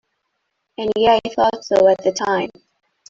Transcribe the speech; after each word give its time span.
And 0.79 0.91
yet 0.97 1.21
I 1.23 1.29
thought 1.29 1.63
so 1.63 1.87
at 1.87 2.03
the 2.03 2.11
time! 2.11 2.49